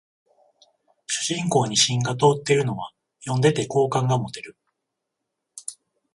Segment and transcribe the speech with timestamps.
[1.05, 2.91] 主人公に芯が通ってるというのは
[3.23, 4.57] 読んでて好感が持てる